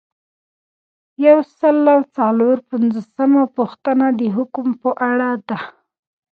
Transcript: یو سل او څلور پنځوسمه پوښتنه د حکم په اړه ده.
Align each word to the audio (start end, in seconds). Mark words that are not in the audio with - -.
یو 1.25 1.37
سل 1.57 1.77
او 1.93 2.01
څلور 2.15 2.57
پنځوسمه 2.69 3.43
پوښتنه 3.57 4.05
د 4.19 4.21
حکم 4.35 4.67
په 4.81 4.89
اړه 5.09 5.29
ده. 5.49 5.59